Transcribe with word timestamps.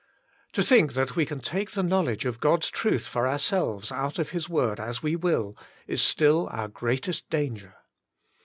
To 0.53 0.63
think 0.63 0.93
that 0.93 1.15
we 1.15 1.27
can 1.27 1.39
take 1.41 1.73
the 1.73 1.83
knowledge 1.83 2.25
of 2.25 2.39
God's 2.39 2.71
truth 2.71 3.05
for 3.05 3.27
ourselves 3.27 3.91
out 3.91 4.17
of 4.17 4.31
His 4.31 4.49
word 4.49 4.79
as 4.79 5.03
we 5.03 5.15
will, 5.15 5.55
is 5.85 6.01
still 6.01 6.47
our 6.51 6.67
greatest 6.67 7.29
danger. 7.29 7.75